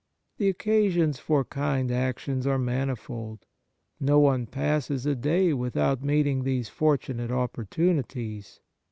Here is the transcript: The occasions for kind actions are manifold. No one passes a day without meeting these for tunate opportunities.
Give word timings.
The 0.37 0.49
occasions 0.49 1.19
for 1.19 1.45
kind 1.45 1.91
actions 1.91 2.47
are 2.47 2.57
manifold. 2.57 3.45
No 3.99 4.17
one 4.17 4.47
passes 4.47 5.05
a 5.05 5.13
day 5.13 5.53
without 5.53 6.01
meeting 6.03 6.43
these 6.43 6.69
for 6.69 6.97
tunate 6.97 7.29
opportunities. 7.29 8.61